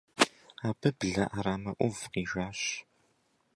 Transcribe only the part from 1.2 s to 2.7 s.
Ӏэрамэ Ӏув къижащ.